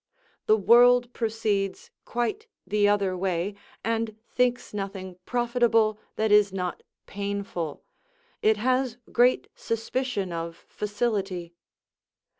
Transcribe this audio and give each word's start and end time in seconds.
The 0.47 0.57
world 0.57 1.13
proceeds 1.13 1.91
quite 2.05 2.47
the 2.65 2.87
other 2.87 3.15
way, 3.15 3.53
and 3.83 4.17
thinks 4.31 4.73
nothing 4.73 5.15
profitable 5.27 5.99
that 6.15 6.31
is 6.31 6.51
not 6.51 6.81
painful; 7.05 7.83
it 8.41 8.57
has 8.57 8.97
great 9.11 9.47
suspicion 9.53 10.33
of 10.33 10.65
facility. 10.67 11.53